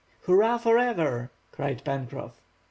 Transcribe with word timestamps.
"Hurrah 0.25 0.57
forever!" 0.57 1.29
cried 1.51 1.83
Pencroff. 1.85 2.41